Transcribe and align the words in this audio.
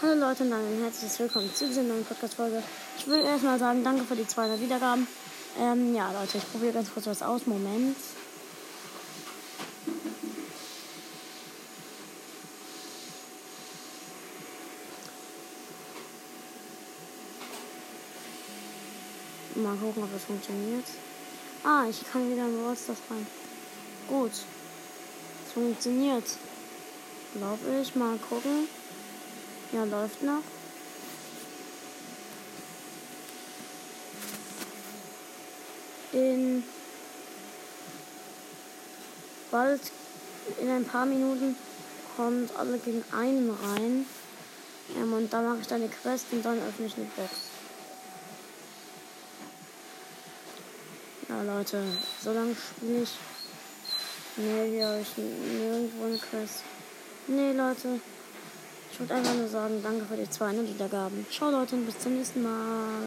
Hallo 0.00 0.14
Leute 0.14 0.44
und 0.44 0.52
ein 0.52 0.80
herzliches 0.80 1.18
Willkommen 1.18 1.52
zu 1.52 1.66
dieser 1.66 1.82
neuen 1.82 2.04
Podcast-Folge. 2.04 2.62
Ich 2.96 3.08
will 3.08 3.18
erstmal 3.18 3.58
sagen, 3.58 3.82
danke 3.82 4.04
für 4.04 4.14
die 4.14 4.28
200 4.28 4.60
Wiedergaben. 4.60 5.08
Ähm, 5.58 5.92
ja, 5.92 6.12
Leute, 6.12 6.38
ich 6.38 6.52
probiere 6.52 6.74
ganz 6.74 6.94
kurz 6.94 7.08
was 7.08 7.20
aus. 7.20 7.46
Moment. 7.46 7.96
Mal 19.56 19.76
gucken, 19.78 20.04
ob 20.04 20.12
das 20.12 20.22
funktioniert. 20.22 20.86
Ah, 21.64 21.86
ich 21.90 22.08
kann 22.08 22.30
wieder 22.30 22.44
in 22.44 22.64
das 22.64 22.88
rein. 23.10 23.26
Gut. 24.06 24.30
Es 24.30 25.52
funktioniert. 25.52 26.24
Glaube 27.34 27.80
ich. 27.82 27.96
Mal 27.96 28.16
gucken. 28.18 28.68
Ja, 29.72 29.84
läuft 29.84 30.22
noch. 30.22 30.42
In 36.12 36.64
bald, 39.50 39.80
in 40.60 40.70
ein 40.70 40.84
paar 40.84 41.04
Minuten 41.04 41.54
kommt 42.16 42.56
alle 42.56 42.78
gegen 42.78 43.04
einen 43.12 43.50
rein. 43.50 44.06
Ähm, 44.96 45.12
und 45.12 45.32
dann 45.32 45.46
mache 45.46 45.58
ich 45.60 45.66
dann 45.66 45.82
eine 45.82 45.90
Quest 45.90 46.26
und 46.32 46.42
dann 46.44 46.58
öffne 46.58 46.86
ich 46.86 46.96
eine 46.96 47.04
Box. 47.16 47.30
Ja, 51.28 51.42
Leute, 51.42 51.82
so 52.22 52.32
lange 52.32 52.56
spiele 52.56 53.02
ich. 53.02 53.10
Nee, 54.36 54.70
hier 54.70 54.86
habe 54.86 55.00
ich 55.00 55.16
nirgendwo 55.16 56.06
eine 56.06 56.18
Quest. 56.18 56.62
Nee, 57.26 57.52
Leute. 57.52 58.00
Ich 58.98 59.02
wollte 59.02 59.14
einfach 59.14 59.34
nur 59.36 59.46
sagen, 59.46 59.74
danke 59.80 60.04
für 60.06 60.16
die 60.16 60.28
200 60.28 60.74
Wiedergaben. 60.74 61.24
Ciao, 61.30 61.52
Leute, 61.52 61.76
bis 61.76 62.00
zum 62.00 62.16
nächsten 62.16 62.42
Mal. 62.42 62.50